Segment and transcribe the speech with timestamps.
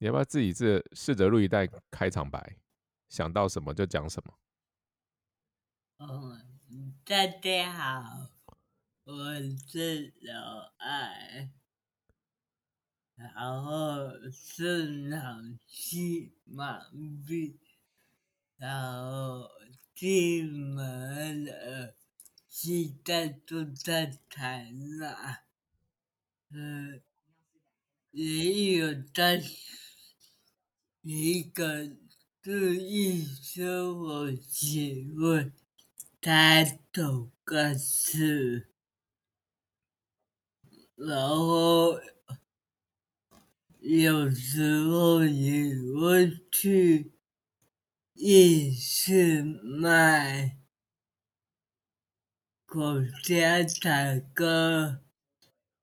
[0.00, 2.56] 你要不要自己这试着录一段开场白？
[3.08, 4.38] 想到什么就讲什么。
[5.96, 6.38] 哦，
[7.04, 8.30] 大家好，
[9.02, 9.34] 我
[9.66, 11.50] 是老爱，
[13.16, 16.78] 然后是脑细毛
[17.26, 17.58] 病，
[18.56, 19.50] 然后
[19.96, 21.96] 进门了，
[22.48, 25.42] 现在都在台南，
[26.50, 27.02] 嗯，
[28.12, 29.42] 也有在
[31.10, 31.88] 一个
[32.42, 35.50] 注意生活习惯。
[36.20, 36.62] 他
[36.92, 38.68] 走个事，
[40.94, 41.98] 然后
[43.78, 47.14] 有时候也会去
[48.12, 50.58] 夜市卖
[52.66, 55.02] 狗家产跟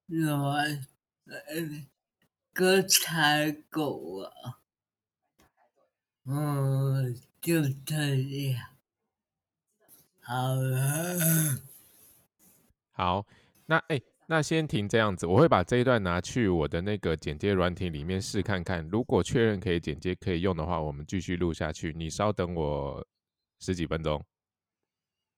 [0.05, 0.85] 卵，
[1.25, 1.87] 呃，
[2.53, 4.61] 跟采狗啊，
[6.25, 8.15] 嗯，就这
[8.49, 8.69] 样。
[10.21, 11.61] 好了，
[12.93, 13.25] 好，
[13.67, 21.93] 那哎，那先停这样子，我会把这一段拿去我的那个剪接软体里面试看看，如果确认可以剪接可以用的话，我们继续录下去。
[21.95, 23.05] 你稍等我
[23.59, 24.25] 十几分钟。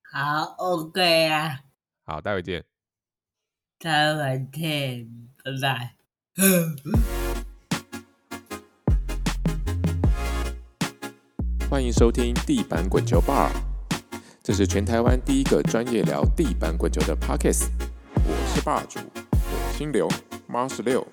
[0.09, 1.59] 好，OK 啊。
[2.06, 2.64] 好，待会见。
[3.78, 7.27] 待会见，拜拜。
[11.78, 13.52] 欢迎收听地板滚球 bar。
[14.42, 17.67] 这是全台湾第一个专业聊地板滚球的 Pockets，
[18.16, 20.09] 我是霸主火星流
[20.50, 21.06] Mars 六。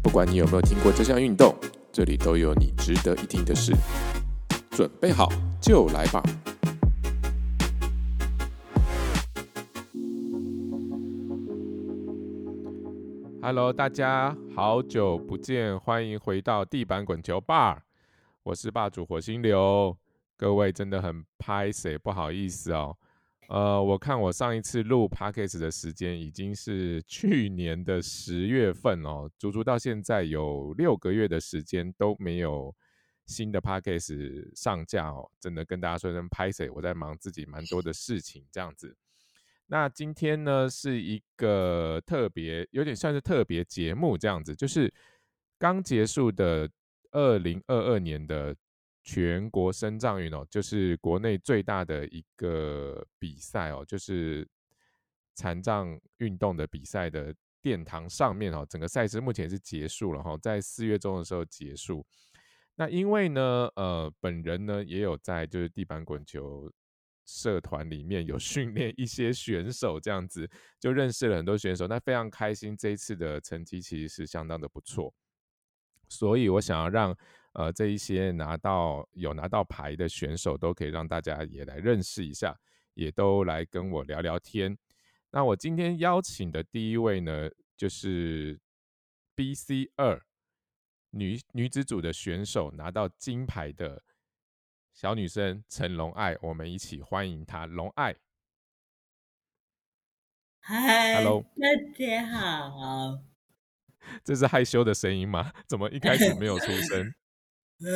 [0.00, 1.52] 不管你有没有听过这项运动，
[1.90, 3.74] 这里都有你值得一听的事。
[4.70, 5.28] 准备好
[5.60, 6.22] 就来吧
[13.42, 17.78] ！Hello，大家好久不见，欢迎回到地板滚球 bar，
[18.48, 19.94] 我是霸主火星流。
[20.34, 22.96] 各位真的很拍谁不好意思哦，
[23.50, 32.74] 呃，我看我上一次录 podcast 的时间已经是去年的十月份哦，足足到现在有六个月的时间都没有
[33.26, 38.96] 新的 podcast 上架哦，真的跟大家说声拍谁，我在忙自己蛮多的事情这样子。
[39.66, 44.90] 那今天呢是一个特别，有点算是特别节目这样子，就是
[45.58, 46.66] 刚结束的
[47.12, 48.54] 二零二二年的。
[49.04, 54.46] 全国深藏运哦，就是国内最大的一个比赛哦，就是
[55.34, 62.04] 残障运动的比赛的殿堂上面哦，整个赛事目前是结束了哈，在四月中的时候结束。
[62.74, 63.40] 那因为呢，
[63.76, 66.70] 呃，本人呢也有在就是地板滚球
[67.24, 70.46] 社团里面有训练一些选手，这样子
[70.78, 72.76] 就认识了很多选手，那非常开心。
[72.76, 75.14] 这一次的成绩其实是相当的不错，
[76.08, 77.16] 所以我想要让。
[77.54, 82.56] 呃，这一些拿到有拿到牌的选手，都可以让大家也来认识一下，
[82.94, 84.78] 也都来跟我聊聊天。
[85.32, 88.60] 那我今天邀请的第一位呢，就是
[89.34, 90.22] B C 二
[91.10, 94.04] 女女子组的选手拿到金牌的
[94.92, 98.14] 小女生陈龙爱，我们一起欢迎她，龙爱。
[100.60, 103.27] 嗨，Hello，大家好。
[104.24, 105.52] 这是害羞的声音吗？
[105.68, 107.14] 怎么一开始没有出声？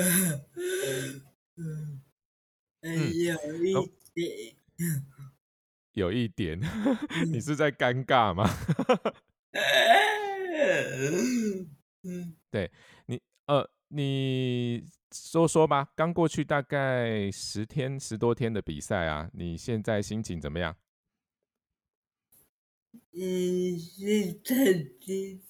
[1.56, 2.03] 嗯
[2.83, 3.73] 嗯，有一
[4.15, 4.56] 点，
[5.93, 6.61] 有一点，
[7.31, 8.49] 你是在尴尬吗？
[12.51, 12.71] 对
[13.06, 15.89] 你，呃，你说说吧。
[15.95, 20.77] 刚过去大概十天十多天的比赛啊，你现在心情怎么样？
[23.12, 25.41] 嗯，是很激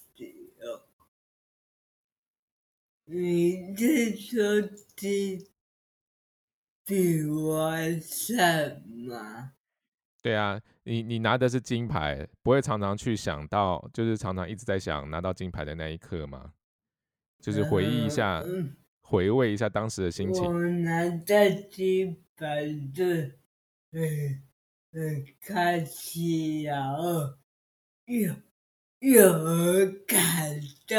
[3.05, 4.61] 你是说
[4.95, 5.49] 比
[6.85, 9.53] 比完赛吗？
[10.21, 16.53] 对啊，你你拿的是金牌，不会常常去想到，就是常常一直在想拿到金牌的那一刻吗？
[17.41, 18.41] 就是回忆一下，
[19.01, 20.41] 回味一下当时的心情。
[20.45, 23.33] 我拿到金牌的，
[23.91, 24.43] 很
[24.93, 27.33] 很开心，然后
[28.05, 28.33] 又
[28.99, 30.97] 又很感动。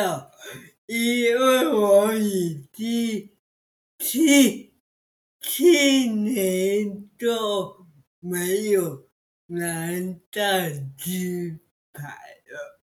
[0.86, 3.30] 因为我已经
[3.98, 4.74] 七
[5.40, 7.86] 七年都
[8.20, 9.08] 没有
[9.46, 9.88] 拿
[10.30, 10.40] 到
[10.98, 11.58] 金
[11.90, 12.02] 牌
[12.46, 12.80] 了，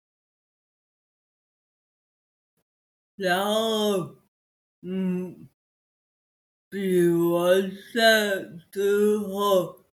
[3.15, 4.17] 然后，
[4.81, 5.49] 嗯，
[6.69, 9.85] 比完赛之后，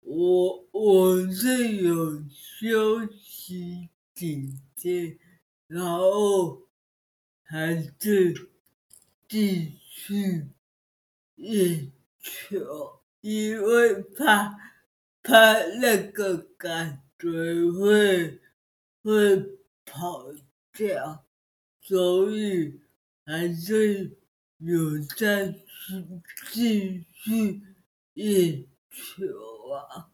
[0.00, 5.18] 我我是有休息几天，
[5.66, 6.63] 然后。
[7.44, 8.48] 还是
[9.28, 10.48] 继续
[11.36, 14.56] 练球，因为怕
[15.22, 17.28] 怕那个感觉
[17.72, 18.40] 会
[19.02, 19.36] 会
[19.84, 20.32] 跑
[20.72, 21.24] 掉，
[21.80, 22.80] 所以
[23.24, 24.18] 还是
[24.58, 26.20] 有在继
[26.50, 27.62] 继续
[28.14, 30.10] 练球啊。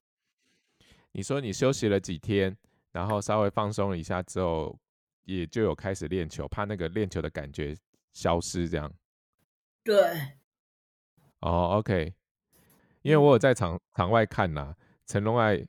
[1.13, 2.57] 你说你休息了几天，
[2.93, 4.79] 然后稍微放松了一下之后，
[5.25, 7.77] 也就有开始练球，怕那个练球的感觉
[8.13, 8.93] 消失，这样。
[9.83, 9.97] 对，
[11.41, 12.13] 哦，OK，
[13.03, 14.75] 因为我有在场场外看呐，
[15.07, 15.67] 陈龙爱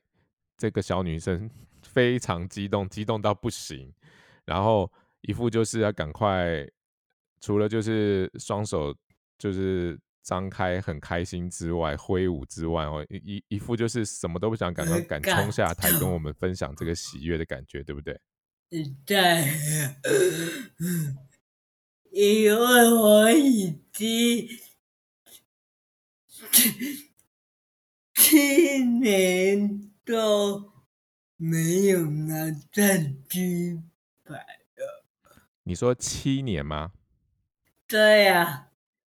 [0.57, 1.49] 这个小女生
[1.83, 3.93] 非常激动，激动到不行，
[4.45, 6.67] 然后一副就是要赶快，
[7.39, 8.95] 除了就是双手
[9.37, 18.19] 就是张开很开心之外，挥舞之外哦，一一一副就是什么都不想，赶快赶冲下台跟我们分享这个喜悦的感觉，对不对？
[19.05, 19.17] 对，
[22.09, 24.47] 因为我已经
[28.13, 30.71] 七年都
[31.35, 33.91] 没有拿战金
[34.23, 34.35] 牌
[34.77, 35.05] 了。
[35.63, 36.93] 你说七年吗？
[37.87, 38.71] 对呀、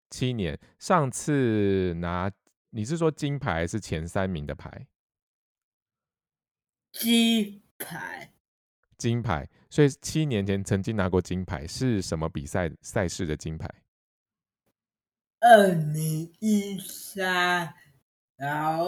[0.08, 2.30] 七年，上次拿
[2.70, 4.86] 你是说金牌还是前三名的牌？
[6.92, 8.32] 金牌
[8.98, 13.66] 金牌，所以七年前曾经拿过金牌，是什么比赛赛事的金牌？
[15.40, 17.72] 二零一三，
[18.36, 18.86] 然后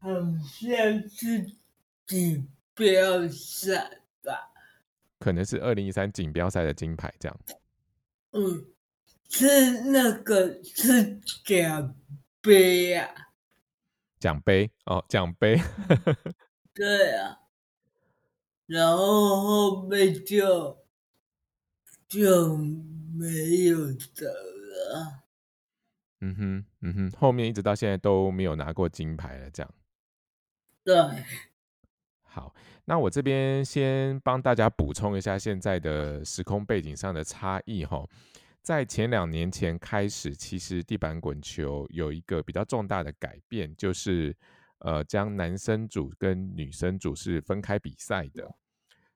[0.00, 0.08] 好
[0.42, 1.52] 像是
[2.06, 4.50] 锦标赛吧。
[5.20, 7.40] 可能是二零一三锦标赛的金牌，这样。
[8.32, 8.66] 嗯，
[9.28, 11.94] 是那个是奖
[12.40, 13.28] 杯呀、
[14.18, 15.60] 奖杯哦，奖杯。
[16.74, 17.38] 对啊，
[18.70, 20.78] 然后后面就
[22.08, 25.24] 就没有的了。
[26.20, 29.74] 嗯哼，嗯哼，后面一直到现在都没有拿过金牌了，这样。
[30.84, 30.94] 对，
[32.22, 38.06] 好，那我这边先帮大家补充一下现在的时空背景上的差异哈。
[38.62, 44.36] 在前两年前开始，其实地板滚球有一个比较重大的改变，就是
[44.80, 48.54] 呃将男生组跟女生组是分开比赛的。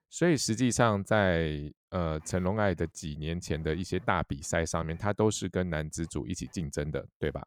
[0.09, 7.45] 所以实际上在呃成龙爱的几年前的一些大比赛上面，他都是跟男子组一起竞争的，对吧？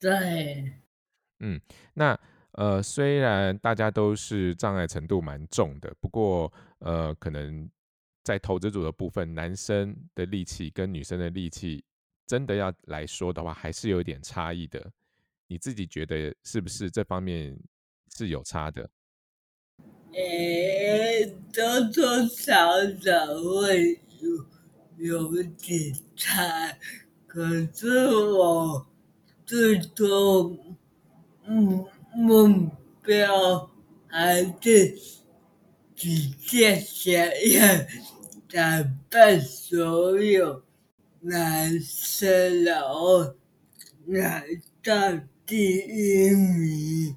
[0.00, 0.72] 对，
[1.40, 1.60] 嗯
[1.94, 2.18] 那
[2.52, 7.70] 呃，虽然大家都是障碍程度蛮重的，不过呃，可能
[8.24, 11.84] 在投资组的部分，男生的力气跟女生的力气，
[12.26, 14.90] 真的要来说的话，还是有一点差异的。
[15.52, 17.54] 你自己觉得是不是这方面
[18.16, 18.88] 是有差的？
[20.14, 23.26] 诶，多多少少
[23.60, 24.46] 会有
[24.96, 26.78] 有点差，
[27.26, 28.86] 可是我
[29.44, 30.74] 最终
[31.44, 32.70] 目目
[33.02, 33.70] 标
[34.06, 34.98] 还是
[35.94, 37.86] 直接想要
[38.48, 40.64] 打败所有
[41.20, 43.34] 男生，然后
[44.06, 44.42] 拿
[44.82, 45.20] 到
[45.52, 47.14] 第一名。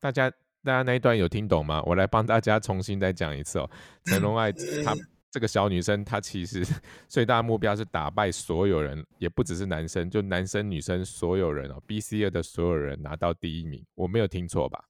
[0.00, 0.30] 大家
[0.64, 1.82] 大家那一段有听懂吗？
[1.84, 3.70] 我来帮大家重新再讲一次哦。
[4.06, 4.50] 陈龙爱
[4.82, 4.96] 她
[5.30, 6.64] 这个小女生，她其实
[7.08, 14.82] 最大目标是打败所有人，也不只是男生，就男生女生所有人哦，BC 二的所有人拿到第一名，我没有听错吧？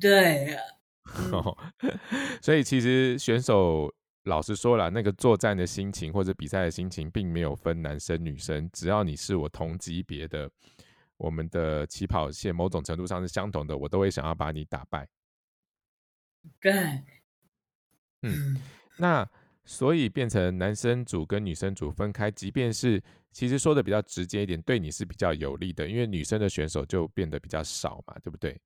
[0.00, 0.60] 对呀、
[1.32, 1.58] 哦，
[2.40, 3.92] 所以其实选手
[4.24, 10.50] 老实说了，那个作战的心情或者比赛的心情，并没有分男生女生，只要你是我同级别的，
[11.16, 15.08] 我们的起跑线某种程度上是相同的，我都会想要把你打败。
[16.60, 16.72] 对，
[18.22, 18.60] 嗯，
[18.96, 19.28] 那
[19.64, 23.02] 所以变成男生组跟女生组分开，即便是
[23.32, 28.60] 其实说的比较直接一点，对你是比较有利的，因为女生的选手就变得比较少嘛，对不对？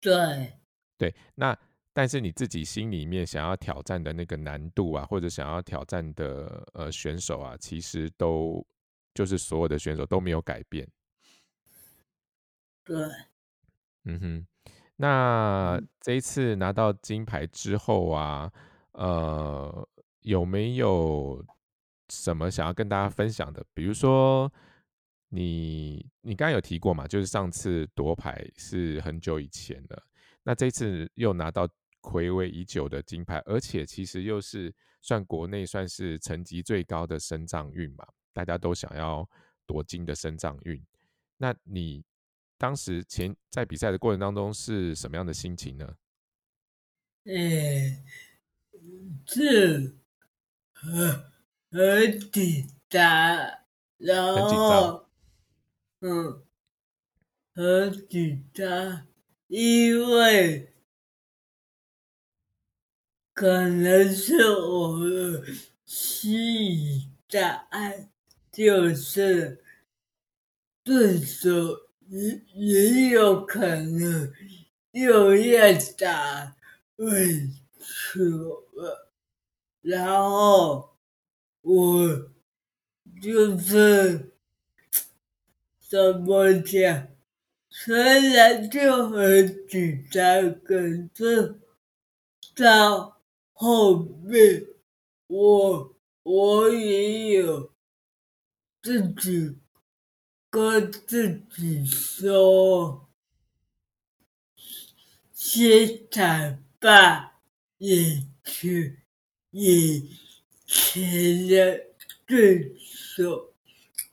[0.00, 0.52] 对，
[0.98, 1.58] 对，那
[1.94, 8.66] 但是你自己心里面想要挑战的那个难度啊，或者想要挑战的呃选手啊，其实都
[9.14, 10.86] 就是所有的选手都没有改变。
[12.82, 12.96] 对，
[14.04, 14.46] 嗯哼，
[14.96, 18.52] 那这一次拿到金牌之后啊，
[18.92, 19.88] 呃，
[20.22, 21.42] 有没有
[22.10, 23.64] 什么想要跟大家分享的？
[23.72, 24.52] 比如说
[25.28, 30.02] 你你刚刚有提过嘛，就是上次夺牌是很久以前了，
[30.42, 31.68] 那这次又拿到
[32.04, 39.28] 暌违已久的金牌，而且其实又是算国内算是成绩最高的升藏运嘛，大家都想要
[39.66, 40.84] 夺金的升藏运。
[41.38, 42.04] 那你
[42.58, 45.96] 当时前在比赛的过程当中是什么样的心情呢？
[47.24, 48.04] 诶，
[49.26, 49.96] 次
[50.74, 51.24] 很
[51.70, 53.02] 很紧张，
[53.96, 55.08] 然后
[56.00, 56.44] 嗯
[57.54, 59.06] 很紧张，
[59.46, 60.73] 因为
[63.34, 65.44] 可能是我的
[65.84, 68.08] 心理障碍，
[68.52, 69.60] 就是
[70.84, 74.32] 对手也也有可能
[74.92, 76.54] 又要打
[76.96, 77.50] 位
[77.80, 78.20] 球
[78.74, 79.10] 了，
[79.82, 80.96] 然后
[81.62, 82.30] 我
[83.20, 84.30] 就是
[85.80, 87.08] 怎么讲，
[87.68, 90.78] 虽然就很紧张，可
[91.12, 91.58] 是
[92.54, 93.13] 到
[93.54, 94.66] 后面
[95.28, 97.72] 我我也有
[98.82, 99.56] 自己
[100.50, 103.08] 跟自己说，
[105.32, 107.32] 先打败
[107.78, 109.02] 眼前
[109.50, 110.08] 眼
[110.66, 111.86] 前的
[112.26, 113.54] 对手，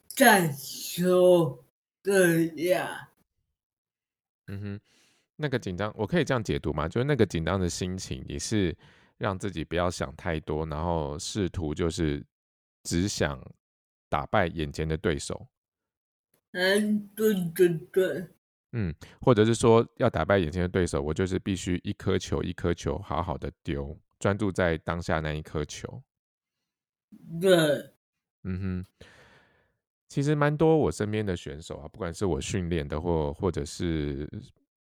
[0.07, 1.63] 再说
[2.03, 3.07] 这样。
[4.47, 4.79] 嗯哼，
[5.35, 6.87] 那个紧张，我可以这样解读吗？
[6.87, 8.75] 就是那个紧张的心情，你是
[9.21, 12.25] 让自己不要想太多，然后试图就是
[12.81, 13.39] 只想
[14.09, 15.47] 打败眼前的对手，
[16.53, 18.27] 嗯，对对对，
[18.71, 26.01] 嗯，或者是说要打败眼前的对手，我就是必须一颗球一颗球好好的丢，专注在当下那一颗球。
[27.39, 27.51] 对，
[28.43, 29.05] 嗯哼，
[30.07, 34.27] 其实蛮多我身边的选手啊，不管是我训练的或或者是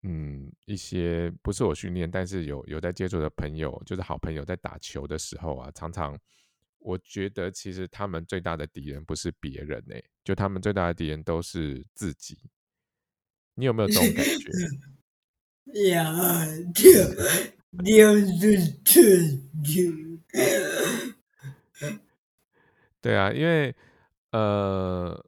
[0.02, 6.18] 嗯一些不是我训练，但是有有在接触的朋友，就是好朋友在打球的时候啊，常常
[6.78, 12.38] 我觉得其实他们最大的敌人不是别人呢、就他们最大的敌人都是自己。
[13.54, 14.50] 你有没有这种感觉？
[15.90, 16.90] 呀，就
[17.84, 19.92] 就是自己，
[23.02, 23.74] 对啊，因为
[24.32, 25.24] 呃，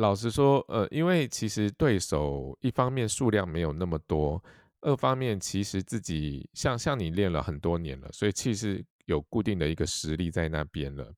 [0.00, 4.42] 老实说，呃，因为其实对手一方面数量没有那么多，
[4.80, 11.12] 二方面其实自己像像你练了很多年了，所以其实有固定的一个实力在那边了。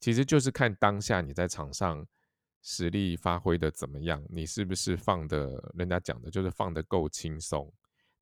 [0.00, 2.04] 其实就是看当下你在场上
[2.60, 7.72] 实力发挥的怎么样，你是不是放的，人家讲的就是放的够轻松，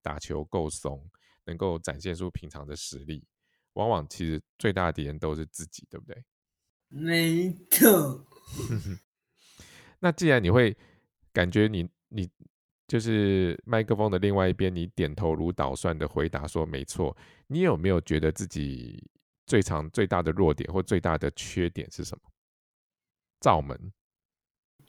[0.02, 1.02] 打球够松，
[1.46, 3.24] 能够展现出平常的实力。
[3.72, 6.22] 往往其实最大的敌人都是自己，对不对？
[6.88, 8.26] 没错，
[10.02, 10.76] 那既然你会
[11.32, 12.28] 感觉你你
[12.88, 17.16] 就是麦克风的另外一边，你点头如捣蒜的回答说没错，
[17.46, 19.08] 你有没有觉得自己
[19.46, 22.30] 最长最大的弱点或最大的缺点是什么？
[23.40, 23.92] 罩门，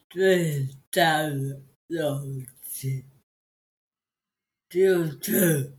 [0.09, 2.19] 最大的肉
[2.63, 3.05] 体
[4.67, 5.77] 就是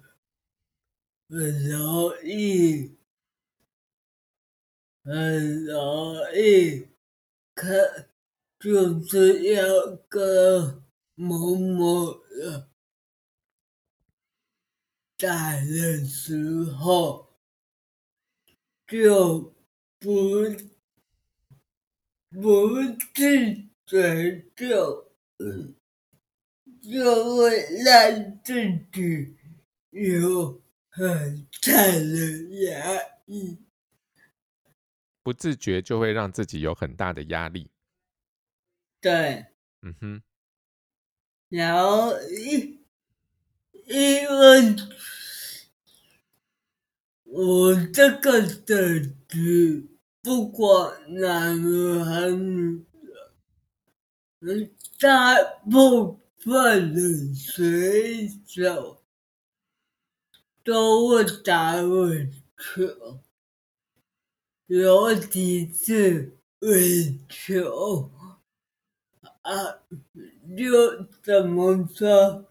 [1.28, 2.96] 很容易，
[5.02, 6.86] 很容易
[7.54, 8.08] 看，
[8.64, 9.62] 就是要
[10.08, 10.82] 跟
[11.14, 12.66] 某某人
[15.18, 17.36] 打的时候，
[18.86, 19.54] 就
[19.98, 20.08] 不
[22.30, 22.70] 不
[23.14, 25.12] 自觉就
[26.80, 28.54] 就会让自
[28.90, 29.36] 己
[29.90, 33.58] 有很大的压力。
[35.22, 37.70] 不自觉就会让自己有很大的压力。
[39.04, 39.44] 对，
[39.82, 40.22] 嗯哼，
[41.50, 42.82] 然后因
[43.84, 44.76] 因为
[47.24, 49.90] 我这个等级，
[50.22, 53.34] 不管男的还是女的，
[54.40, 55.34] 嗯大
[55.70, 59.02] 部分的选手
[60.64, 63.20] 都会打网球，
[64.68, 66.70] 尤其是网
[67.28, 68.10] 球。
[69.44, 69.80] 啊，
[70.56, 72.46] 就怎么说？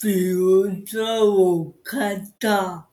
[0.00, 2.92] 比如说，我看到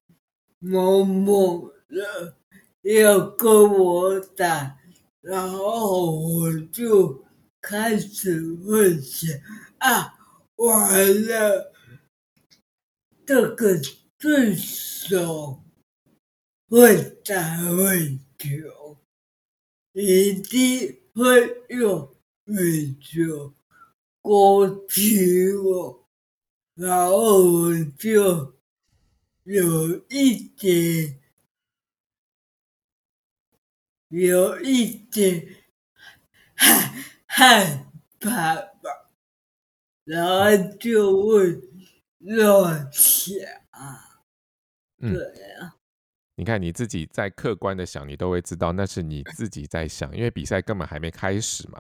[0.60, 2.36] 某某人
[2.82, 4.78] 要跟我打，
[5.22, 7.24] 然后我就
[7.62, 9.30] 开始问想
[9.80, 10.20] 啊，
[10.58, 11.74] 完了，
[13.26, 13.80] 这个
[14.18, 15.64] 对手
[16.68, 17.36] 会打
[17.72, 18.98] 网球，
[19.94, 22.16] 一定会用。
[22.50, 23.54] 羽球
[24.22, 26.08] 攻击我，
[26.74, 28.56] 然后我就
[29.44, 31.20] 有一点，
[34.10, 35.56] 有一点
[36.56, 39.12] 害害怕吧，
[40.04, 41.62] 然后就会
[42.18, 43.36] 乱想，
[44.98, 45.14] 嗯。
[45.14, 45.76] 对啊，
[46.36, 51.80] 你看你自己在客观的想，你都会知道那是你自己在想，因为比赛根本还没开始嘛。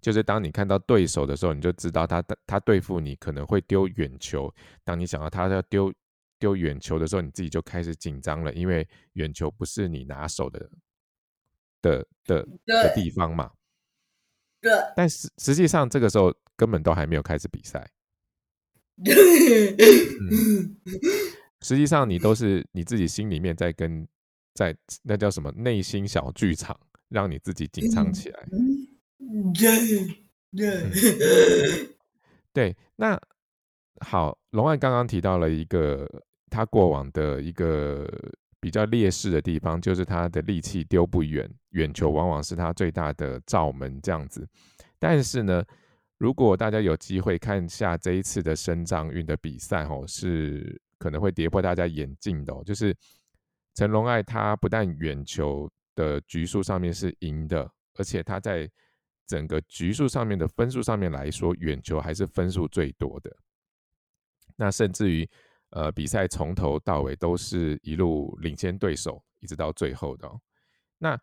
[0.00, 4.52] 就是当你看到对手的时候，你就知道他他对付你可能会丢远球。
[4.84, 5.92] 当你想到他要丢
[6.38, 10.70] 丢远球的时候，你自己就开始紧张了，因为远球不是你拿手的
[11.82, 13.50] 的的的地方嘛。
[14.60, 14.72] 对。
[14.96, 17.90] 但实实际上这个时候根本都还没有开始比赛。
[21.62, 24.08] 实际上你都是你自己心里面在跟
[24.54, 26.78] 在那叫什么内心小剧场，
[27.08, 28.46] 让你自己紧张起来。
[29.54, 30.16] 对
[30.56, 31.96] 对
[32.52, 33.20] 对，那
[34.00, 36.08] 好，龙爱刚刚提到了一个
[36.48, 38.08] 他过往的一个
[38.58, 44.46] 比较劣势的地方，就是他的力气丢不远，远球往往是他最大的罩门这样子。
[44.98, 45.64] 但是呢，
[46.18, 52.94] 如果大家有机会看下这一次的深藏运的比赛，哦，是可能会跌破大家眼镜的，就是
[53.74, 58.68] 陈龙爱他不但远球的局数上面是赢的，而且他在
[59.30, 63.30] 整个局数上面的分数上面来说，远球还是分数最多的。
[64.56, 65.30] 那甚至于，
[65.68, 70.28] 呃，比赛从头到尾都是一路领先对手，一直到最后的。
[70.98, 71.16] 那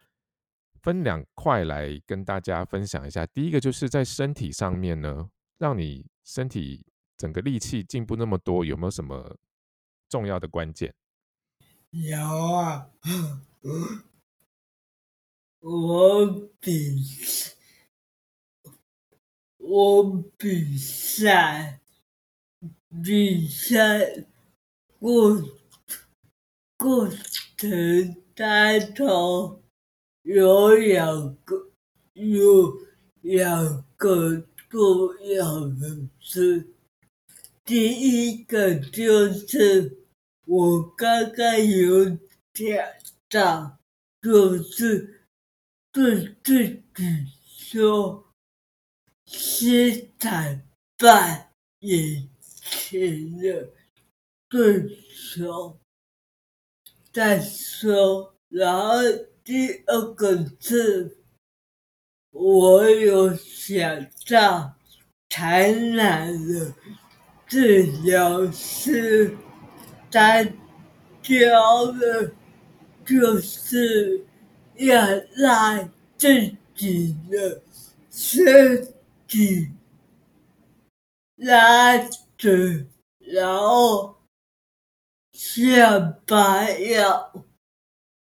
[0.82, 3.26] 分两块来跟大家分享一下。
[3.26, 6.86] 第一个就是在身体上面呢，让你身体
[7.18, 9.38] 整个力气进步那么多，有没有什么
[10.08, 10.96] 重要的关键？
[11.92, 12.90] 有啊，
[15.60, 16.26] 我
[16.62, 17.04] 比。
[19.70, 21.82] 我比赛，
[23.04, 24.26] 比赛
[24.98, 25.44] 过
[26.78, 27.10] 过
[27.58, 29.62] 程当中
[30.22, 31.70] 有两个
[32.14, 32.80] 有
[33.20, 34.38] 两个
[34.70, 34.88] 重
[35.36, 36.70] 要的事，
[37.66, 39.98] 第一个就是
[40.46, 42.06] 我刚刚有
[42.54, 42.88] 讲
[43.30, 43.78] 到，
[44.22, 45.26] 就是
[45.92, 48.27] 对自己说。
[49.30, 50.66] 斯坦
[50.98, 53.70] 扮演前的
[54.48, 55.78] 对手，
[57.12, 59.02] 再说，然后
[59.44, 61.18] 第二个字，
[62.32, 64.74] 我有想到
[65.28, 66.74] 传染的
[67.48, 69.38] 治疗师，
[70.10, 70.42] 他
[71.22, 72.32] 教的，
[73.06, 74.26] 就是
[74.76, 77.62] 要让自己的
[78.10, 78.94] 身。
[79.28, 79.72] 去
[81.36, 81.98] 拉
[82.38, 82.88] 着，
[83.20, 84.24] 然后
[85.34, 87.46] 下巴要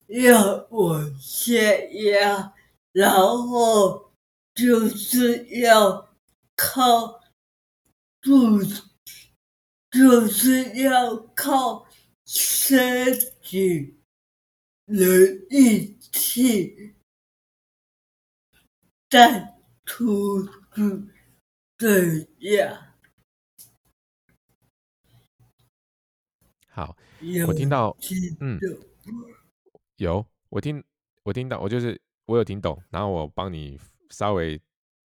[0.08, 2.54] 要往下压，
[2.92, 4.14] 然后
[4.54, 6.16] 就是要
[6.56, 7.20] 靠
[8.22, 8.84] 肚子，
[9.90, 11.88] 就是要靠
[12.26, 13.98] 身体
[14.86, 14.96] 的
[15.50, 16.96] 力气
[19.10, 20.61] 站出。
[20.78, 21.10] 嗯，
[21.78, 22.96] 对呀。
[26.70, 26.96] 好，
[27.48, 27.96] 我听到，
[28.40, 28.58] 嗯，
[29.98, 30.82] 有，我听，
[31.24, 33.78] 我听到，我就是我有听懂，然后我帮你
[34.12, 34.60] 稍微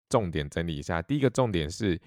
[0.07, 1.01] 重点整理一下。
[1.01, 1.99] 第一个重点是，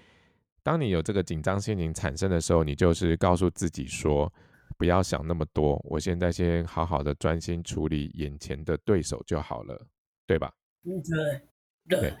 [0.63, 4.33] 当你有这个紧张心情产生的时候，你就是告诉自己说，
[4.79, 9.85] 不要想那么多，我现在先好好的专心处理眼前的对手就好了，
[10.25, 10.51] 对吧？
[10.83, 12.13] 对，对。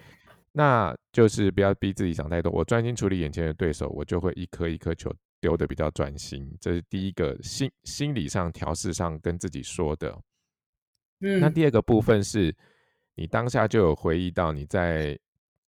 [0.55, 5.11] 那就是不要逼自己想太多，我专心处理眼前的对手，我就会一颗一颗球
[5.41, 6.55] 丢的比较专心。
[6.61, 10.15] 这是第一个心心理上调试上跟自己说的。
[11.21, 12.55] 嗯，那第二个部分是，
[13.15, 15.17] 你当下就有回忆到你在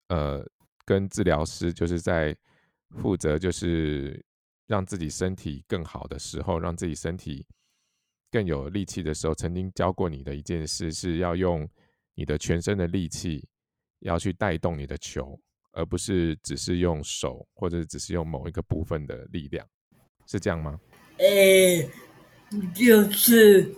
[0.08, 0.46] 呃
[0.84, 2.36] 跟治疗师，就是在
[2.90, 4.22] 负责就是
[4.66, 7.46] 让自己身体更好的时候，让自己身体
[8.30, 11.66] 更有力气的时候，曾经教过你的一件事，是要用
[12.16, 13.48] 你的全身的力气。
[14.00, 15.40] 要去带动你的球，
[15.72, 19.66] 而不是只是用手或者只是用某一个部分的力量，
[20.26, 20.78] 是这样吗？
[21.18, 21.88] 诶，
[22.74, 23.74] 就是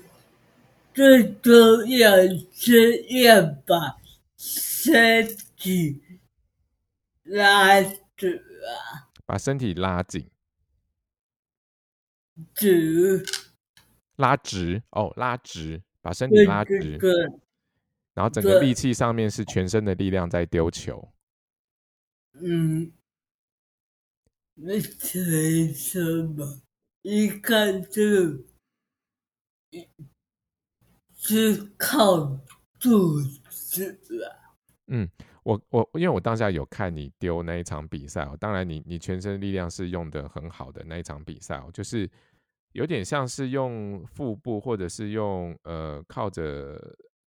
[0.94, 2.10] 最重要
[2.52, 3.96] 是要把
[4.36, 6.02] 身体
[7.24, 7.82] 拉
[8.16, 10.30] 直啊，把身体拉紧，
[12.54, 13.24] 直，
[14.16, 16.98] 拉直哦，拉直，把身体拉直。
[18.16, 21.06] 然后整个力气上面是全身的力量在丢球。
[22.40, 22.90] 嗯，
[24.54, 26.44] 那全身吧
[27.02, 28.42] 一看就
[31.14, 32.40] 是靠
[32.80, 34.56] 肚子啊？
[34.86, 35.06] 嗯，
[35.42, 42.10] 我我因为我当下有看你丢那一场比赛哦，当然你你全身力量是用的很好的那一场比赛哦，就是
[42.72, 46.80] 有点像是用腹部或者是用呃靠着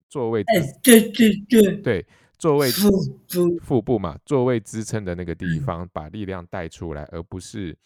[0.09, 2.05] 座位哎，对对对，对
[2.37, 7.77] 座位腹部腹部嘛，座位支撑的那个地嗯方把力量带出来，而不是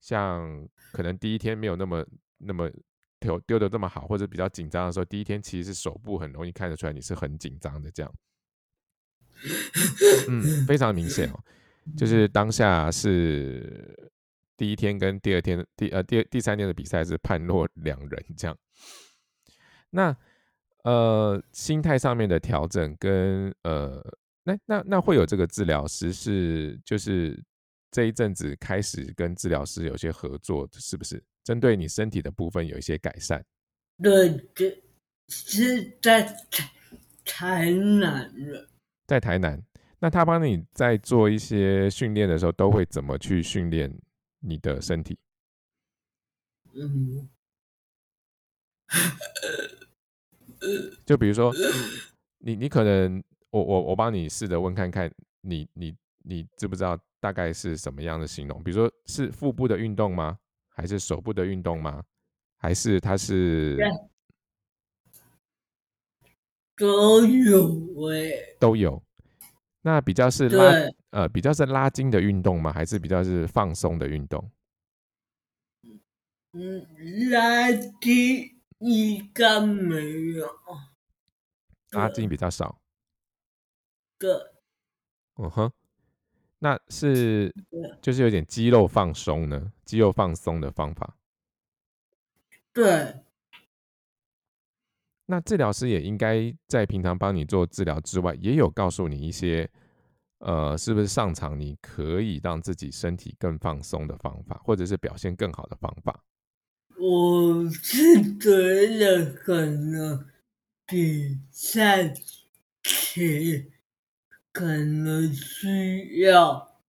[0.00, 2.04] 像可能第一天没有那么
[2.38, 2.70] 那么
[3.18, 8.14] 丢丢的这么好，或者比较紧张的时候，第一天其实是手部很容易看得出来你是很紧张的这样。
[10.28, 11.40] 嗯，非常明显哦，
[11.96, 14.10] 就是当下是
[14.56, 18.56] 第一天跟第二天的第呃第第三天的比赛是判若两人这样。
[19.90, 20.16] 那
[20.86, 24.00] 呃心态上面的调整跟呃
[24.44, 27.36] 那那那会有这个治疗师是就是
[27.90, 31.20] 这一阵子开始跟治疗师有些合作，是不是？
[31.42, 33.44] 针对你身体的部分有一些改善。
[34.02, 34.82] 对这，
[35.28, 36.70] 是在台
[37.24, 38.68] 台南了。
[39.06, 39.60] 在台南，
[39.98, 43.92] 那他帮你在做一些训练的时候，都会怎么去训练
[44.40, 45.18] 你的身体？
[46.74, 47.28] 嗯，
[51.04, 51.52] 就比如说，
[52.38, 58.62] 你你可能，我我我帮你试着问看看，你你你知不知道大概是什么样的形容？
[58.62, 60.38] 比如说是腹部的运动吗？
[60.68, 62.02] 还是手部的运动吗？
[62.58, 63.76] 还是它是
[66.76, 69.02] 都有哎、都有？
[69.82, 70.72] 那比较是拉，
[71.10, 72.72] 呃比较是拉筋的运动吗？
[72.72, 74.50] 还是比较是放松的运动？
[76.52, 76.86] 嗯，
[77.30, 79.94] 垃圾应该没
[80.32, 80.48] 有。
[81.90, 82.78] 拉筋比较少。
[84.18, 84.30] 对
[85.36, 85.70] 嗯哼，
[86.58, 87.54] 那是
[88.00, 91.16] 就是有点肌肉放松呢，肌肉放松的方法。
[92.72, 93.22] 对，
[95.26, 99.70] 那治疗师也应该在平常帮你做治疗之外，也有告诉你一些，
[100.38, 106.22] 呃，是不是上场你可以让自己身体更放松的方法，或者是表现更好的方法。
[107.08, 108.50] 我是觉
[108.98, 110.26] 得可能
[110.84, 112.12] 比赛
[112.82, 113.70] 前
[114.50, 116.80] 可能需要，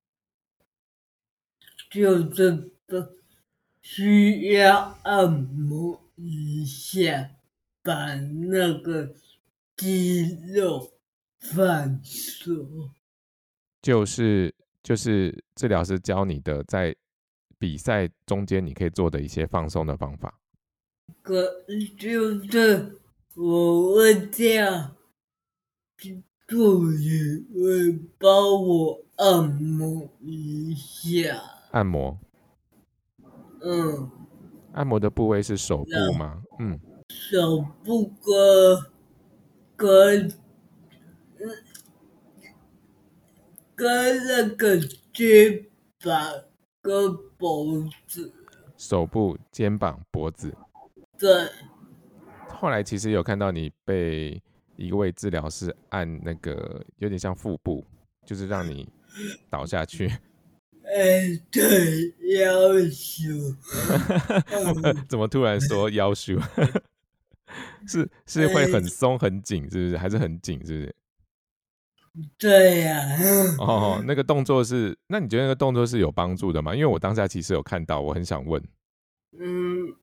[1.92, 2.52] 就是
[2.88, 2.96] 不
[3.80, 7.30] 需要按摩一下，
[7.84, 9.14] 把那个
[9.76, 10.94] 肌肉
[11.40, 12.90] 放松。
[13.84, 14.52] 就是
[14.82, 16.96] 就是治疗师教你的，在
[17.60, 20.40] 比赛中间你可以做的一些放松的方法。
[21.22, 21.66] 可
[21.98, 23.00] 就是
[23.36, 24.96] 我会这样，
[26.48, 28.32] 助理会帮
[28.64, 31.42] 我按摩一下，
[31.72, 32.18] 按摩，
[33.62, 34.10] 嗯，
[34.74, 36.42] 按摩的部位是手部吗？
[36.60, 38.14] 嗯，手部
[39.76, 40.34] 跟跟
[43.76, 44.78] 跟那个
[45.14, 45.66] 肩
[46.04, 46.44] 膀
[46.88, 48.34] 跟脖子，
[48.78, 50.56] 手部、肩膀、脖子。
[51.20, 51.30] 对
[52.48, 54.42] 后来其实有看到你被
[54.78, 57.86] 一位治疗师按那个有点像腹部，
[58.26, 58.88] 就是让你
[59.50, 60.08] 倒下去。
[60.86, 63.28] 哎，对，要求，
[65.10, 66.40] 怎么突然说腰束？
[67.86, 69.98] 是是会很松很紧，是不是？
[69.98, 70.96] 还是很紧，是不是？
[72.38, 73.02] 对呀、
[73.60, 76.74] 哦，那个动作是，那你觉得那个动作是有帮助的吗？
[76.74, 78.64] 因为我当下其实有看到，我很想问。
[79.40, 79.96] 嗯，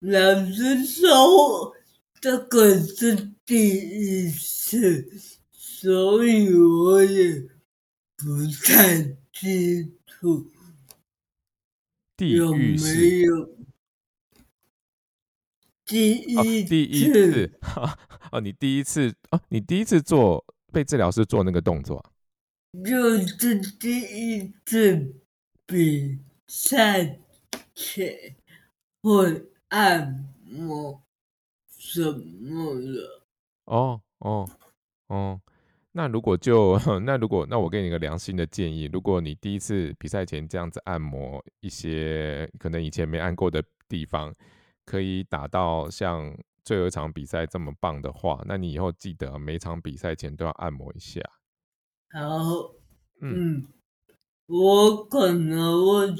[0.00, 1.74] 老实说，
[2.20, 5.06] 这个是第一次，
[5.52, 7.40] 所以我也
[8.16, 8.26] 不
[8.64, 10.50] 太清楚
[12.16, 13.55] 地有没有
[15.86, 17.50] 第哦，一第一次
[18.32, 22.10] 哦，你第一次哦，你第一次做被治疗师做那个动作啊、
[22.84, 25.14] 就是第一次
[25.64, 26.18] 比
[26.48, 27.18] 赛
[27.74, 28.36] 前
[29.00, 31.02] 会按摩
[31.78, 33.22] 什么的。
[33.66, 34.48] 哦哦
[35.06, 35.40] 哦，
[35.92, 44.34] 那如果就 那如果那我给你个良心的建议，如果你第一次比赛前这样子按摩一些可能以前没按过的地方，
[44.86, 51.20] 可以打到像最后一场比赛这么棒的话，那你以后记得每场比赛前都要按摩一下。
[52.12, 52.72] 好，
[53.20, 53.68] 嗯，嗯，
[54.46, 56.14] 我可能会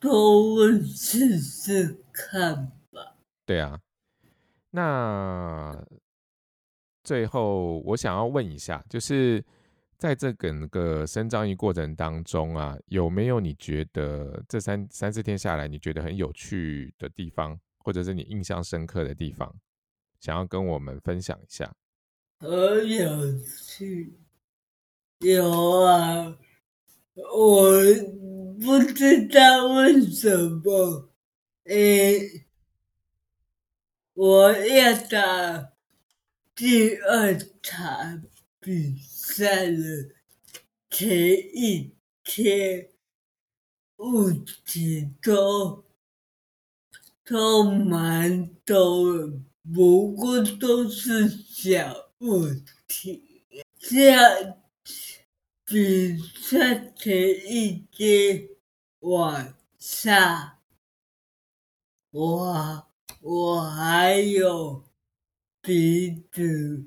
[0.00, 3.16] 都会试试看吧。
[3.44, 3.78] 对啊。
[4.70, 5.84] 那
[7.02, 9.44] 最后我想要问一下，就是
[9.98, 19.52] 在这整个生长育过程当中啊，有没有你觉得这三三四天下来，你觉得很有趣的地方，或者是你印象深刻的地方，
[20.20, 21.74] 想要跟我们分享一下？
[22.38, 22.48] 很
[22.88, 24.16] 有趣，
[25.18, 26.38] 有啊，
[27.34, 27.72] 我
[28.60, 31.10] 不知道为什么，
[31.64, 32.46] 诶，
[34.14, 35.72] 我要打
[36.54, 38.22] 第二场
[38.60, 40.14] 比赛的
[40.90, 41.08] 前
[41.54, 42.90] 一天，
[43.96, 44.30] 物
[44.64, 45.84] 体都
[47.24, 49.40] 都蛮多的，
[49.74, 52.46] 不过都是小物
[52.86, 53.44] 体。
[53.78, 54.58] 这样
[55.64, 57.14] 比赛前
[57.46, 58.48] 一天
[59.00, 60.58] 晚上，
[62.10, 62.88] 我
[63.20, 64.84] 我还有
[65.60, 66.86] 鼻子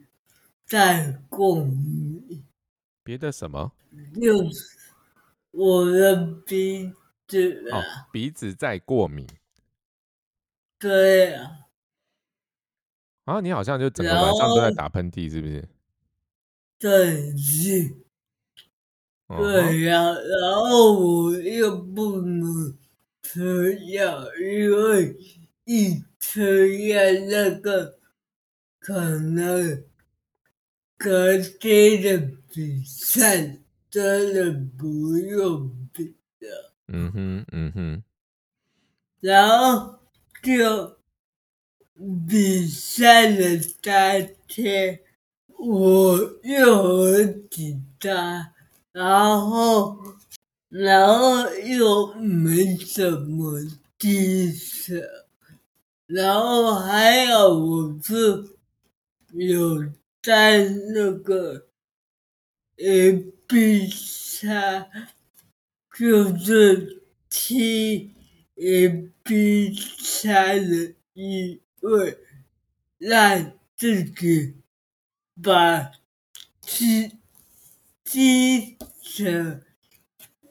[0.72, 2.46] 在过敏，
[3.04, 3.74] 别的什么？
[4.16, 4.78] 就是
[5.52, 6.90] 我的鼻
[7.28, 7.62] 子
[8.10, 9.28] 鼻子在过敏。
[10.80, 11.68] 对啊，
[13.26, 15.68] 啊你好像就整个晚上都在打喷嚏，是不是？
[16.80, 17.98] 对是。
[19.28, 22.78] 对呀、然后我又不能
[23.22, 25.18] 吃药，因为
[25.66, 26.98] 一吃药
[27.30, 28.00] 那个
[28.80, 29.84] 可能
[31.04, 33.58] 隔天的比赛
[33.90, 38.04] 真的不用比了，嗯哼，嗯哼，
[39.20, 40.00] 然后
[40.44, 40.98] 就
[42.30, 45.00] 比赛的当天，
[45.58, 48.54] 我又很紧张，
[48.92, 49.98] 然后
[50.70, 53.60] 然后又没什么
[53.98, 55.04] 精神，
[56.06, 58.46] 然后还有我是
[59.34, 61.68] 有在那个
[62.78, 63.14] A
[63.48, 64.90] B 三，
[65.98, 68.14] 就是听
[68.56, 72.18] A B 三的一位，
[73.00, 74.62] 让自己
[75.42, 75.92] 把
[76.62, 77.20] 精
[78.04, 79.66] 精神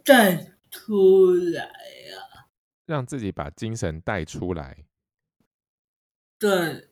[0.05, 1.63] 带出来。
[1.63, 2.49] 呀、
[2.87, 4.85] 让自己把精神带出来。
[6.39, 6.89] 对，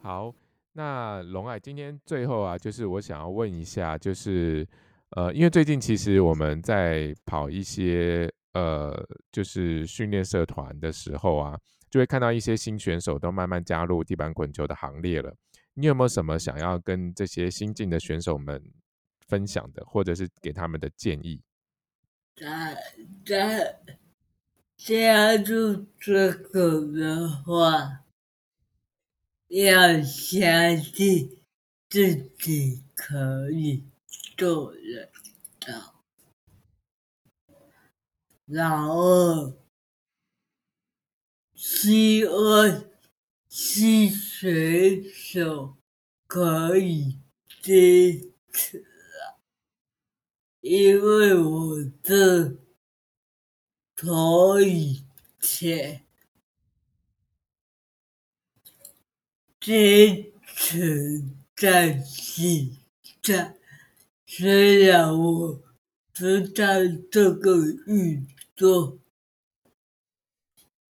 [0.00, 0.34] 好，
[0.76, 4.68] 那龙爱今天最后啊，就是我想要问一下，就是
[5.12, 8.94] 呃，因为最近其实我们在跑一些呃，
[9.32, 11.58] 就是训练社团的时候啊，
[11.88, 15.34] 就会看到一些新选手都慢慢加入地板滚球的行列了。
[15.72, 18.62] 你有没有什么想要跟这些新进的选手们
[19.26, 21.40] 分享的，或者是给他们的建议？
[22.34, 22.76] 在
[23.24, 23.78] 在
[24.76, 28.02] 加入这个的话，
[29.48, 31.40] 要相信
[31.88, 33.84] 自己可以
[34.36, 35.10] 做得
[35.60, 36.02] 到，
[38.44, 39.54] 然后
[41.54, 42.84] 希望
[43.48, 45.76] 新选手
[46.26, 47.18] 可以
[47.62, 48.84] 坚持
[49.22, 49.38] 啊，
[50.60, 52.56] 因为我这
[53.94, 55.04] 可以
[55.40, 56.05] 前
[59.66, 61.24] 坚持
[61.56, 62.70] 在现
[63.20, 63.56] 在，
[64.24, 65.60] 虽然我
[66.12, 66.64] 知道
[67.10, 68.24] 这个运
[68.54, 69.00] 动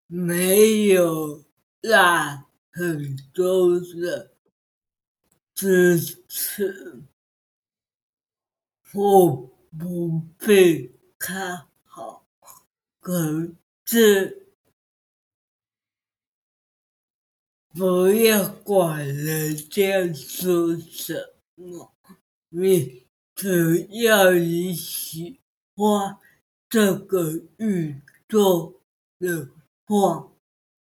[0.09, 1.45] 没有
[1.83, 4.33] 让很多人
[5.55, 7.01] 支持
[8.91, 12.27] 或不被看好，
[12.99, 13.53] 可
[13.85, 14.44] 是
[17.77, 21.93] 不要管人家说什么，
[22.51, 25.41] 你只要你喜
[25.75, 26.17] 欢
[26.69, 28.81] 这个运动
[29.19, 29.51] 的
[29.87, 30.31] 话，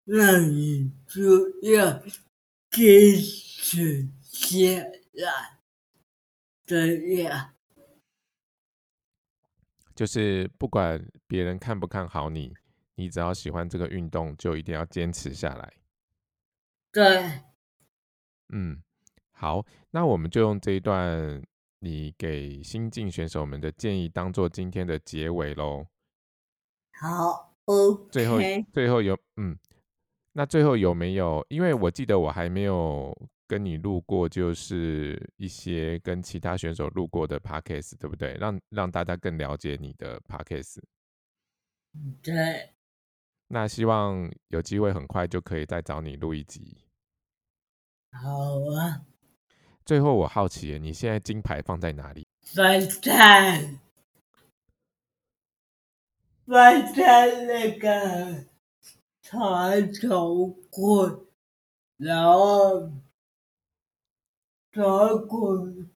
[0.03, 2.03] 那你就要
[2.69, 3.15] 坚
[3.53, 5.59] 持下来。
[6.65, 7.55] 对呀，
[9.95, 12.53] 就是不管别人看不看好你，
[12.95, 15.80] 你只要喜欢这个运动，就一定要坚持下来。
[16.91, 17.41] 对，
[18.49, 18.81] 嗯，
[19.31, 21.41] 好，那我们就用这一段
[21.79, 25.87] 你给新进选手们的建议当做今天的结尾喽。
[26.99, 28.09] 好，OK。
[28.11, 28.37] 最后，
[28.73, 29.57] 最后有嗯，
[30.33, 31.45] 那最后有没有？
[31.49, 33.15] 因为我记得我还没有
[33.47, 38.35] 跟你录过，就是一些跟其他选手录过的 podcast，对不对？
[38.35, 40.79] 让让大家更了解你的 podcast。
[42.21, 42.70] 对，
[43.53, 46.77] 那希望有机会很快就可以再找你录一集。
[48.13, 49.05] 好啊，
[49.85, 52.25] 最后我好奇，你现在金牌放在哪里？
[52.41, 53.77] 放在
[56.45, 58.45] 放在那个
[59.21, 61.25] 传头棍，
[61.97, 62.89] 然后
[64.71, 65.89] 传棍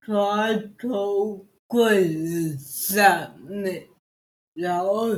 [0.00, 3.88] 传头柜子上面，
[4.52, 5.08] 然后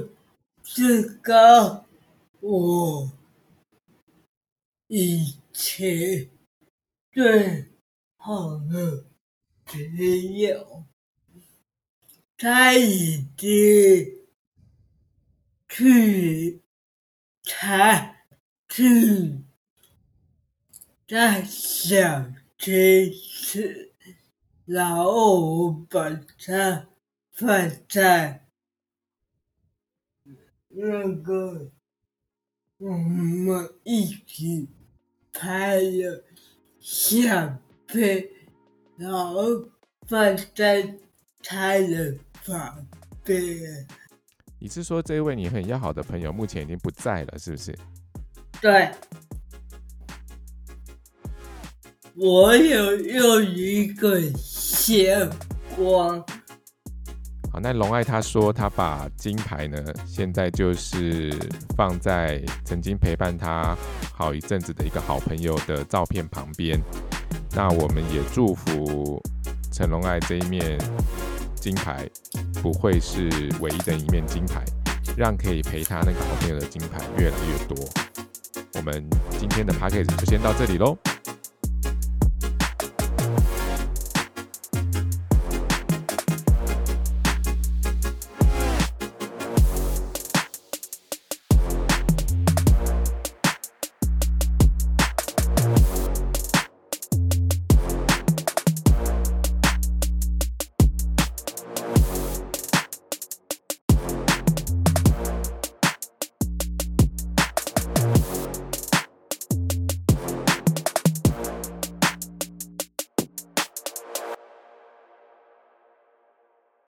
[0.68, 1.86] 这个
[2.40, 3.10] 我
[4.88, 6.28] 以前
[7.12, 7.66] 最
[8.16, 9.06] 好的
[9.64, 10.84] 朋友，
[12.36, 14.26] 他已经
[15.68, 16.62] 去
[17.44, 18.16] 他
[18.68, 19.44] 去
[21.06, 21.96] 在小
[22.58, 22.74] 城
[23.12, 23.92] 市。
[24.64, 26.10] 然后我把
[26.44, 26.88] 它
[27.30, 28.45] 放在
[30.78, 31.70] 那个
[32.76, 34.68] 我们一起
[35.32, 36.22] 拍了
[36.78, 38.28] 相片，
[38.98, 39.42] 然后
[40.06, 40.94] 放在
[41.42, 42.86] 他的旁
[43.24, 43.88] 边。
[44.58, 47.74] 你是说这位你很要好的朋友目前已经不在了，是不是？
[48.60, 48.90] 对。
[52.14, 55.26] 我有用一个鲜
[55.74, 56.22] 光。
[57.60, 61.32] 那龙爱他说他把金牌呢，现在就是
[61.76, 63.76] 放在曾经陪伴他
[64.12, 66.78] 好一阵子的一个好朋友的照片旁边。
[67.52, 69.20] 那我们也祝福
[69.72, 70.78] 陈龙爱这一面
[71.54, 72.08] 金牌
[72.62, 73.28] 不会是
[73.60, 74.62] 唯一的一面金牌，
[75.16, 77.88] 让可以陪他那个好朋友的金牌越来越多。
[78.74, 79.02] 我们
[79.38, 80.96] 今天的 p a c k a g e 就先到这里喽。